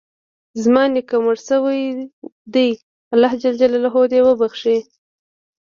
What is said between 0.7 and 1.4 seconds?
نیکه مړ